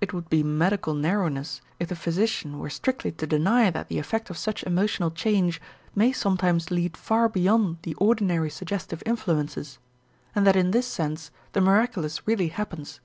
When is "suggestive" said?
8.50-9.00